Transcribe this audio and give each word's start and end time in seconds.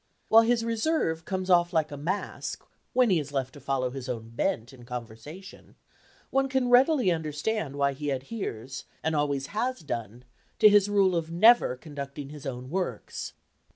While 0.29 0.41
his 0.41 0.65
reserve 0.65 1.25
comes 1.25 1.47
off 1.51 1.73
like 1.73 1.91
a 1.91 1.95
mask 1.95 2.65
when 2.93 3.11
he 3.11 3.19
is 3.19 3.31
left 3.31 3.53
to 3.53 3.59
follow 3.59 3.91
his 3.91 4.09
own 4.09 4.29
bent 4.29 4.73
in 4.73 4.83
conversation, 4.83 5.75
one 6.31 6.49
can 6.49 6.69
readily 6.71 7.11
understand 7.11 7.75
why 7.75 7.93
he 7.93 8.09
adheres, 8.09 8.85
and 9.03 9.15
always 9.15 9.45
has 9.53 9.81
done, 9.81 10.23
to 10.57 10.69
his 10.69 10.89
rule 10.89 11.15
of 11.15 11.29
never 11.29 11.75
conducting 11.75 12.29
his 12.29 12.47
own 12.47 12.71
works. 12.71 13.33